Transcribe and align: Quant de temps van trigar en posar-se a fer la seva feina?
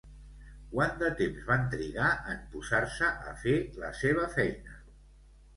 Quant 0.71 0.95
de 1.01 1.09
temps 1.19 1.43
van 1.49 1.67
trigar 1.75 2.07
en 2.33 2.41
posar-se 2.55 3.13
a 3.33 3.37
fer 3.45 3.55
la 3.85 3.93
seva 4.03 4.29
feina? 4.39 4.83